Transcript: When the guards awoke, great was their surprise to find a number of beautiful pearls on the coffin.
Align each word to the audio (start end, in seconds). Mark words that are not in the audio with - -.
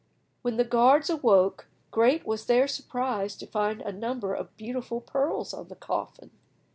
When 0.41 0.57
the 0.57 0.63
guards 0.63 1.11
awoke, 1.11 1.67
great 1.91 2.25
was 2.25 2.47
their 2.47 2.67
surprise 2.67 3.35
to 3.35 3.45
find 3.45 3.81
a 3.83 3.91
number 3.93 4.33
of 4.33 4.57
beautiful 4.57 4.99
pearls 4.99 5.53
on 5.53 5.67
the 5.67 5.75
coffin. 5.75 6.31